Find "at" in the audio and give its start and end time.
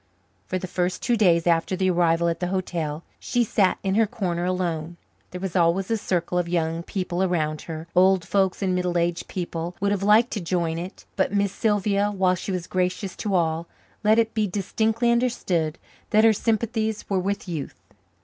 2.27-2.39